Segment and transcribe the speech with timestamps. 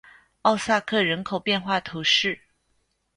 [0.41, 2.39] 奥萨克人口变化图示